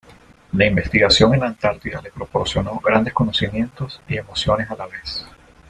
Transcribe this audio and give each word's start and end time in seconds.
La 0.53 0.65
investigación 0.65 1.35
en 1.35 1.41
la 1.41 1.45
Antártida 1.45 2.01
le 2.01 2.09
proporcionó 2.09 2.79
grandes 2.79 3.13
conocimientos 3.13 4.01
y 4.07 4.17
emociones 4.17 4.71
a 4.71 4.75
la 4.75 4.87
vez. 4.87 5.27